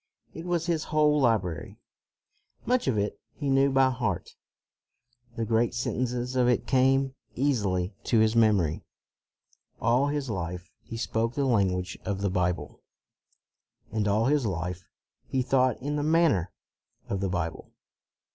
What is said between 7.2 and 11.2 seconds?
236 CROMWELL easily to his memory. All his life, he